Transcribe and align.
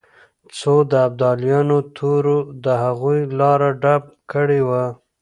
خو 0.57 0.75
د 0.91 0.93
ابدالیانو 1.07 1.77
تورو 1.95 2.37
د 2.63 2.65
هغوی 2.83 3.19
لاره 3.39 3.69
ډب 3.81 4.03
کړې 4.31 4.61
وه. 4.67 4.83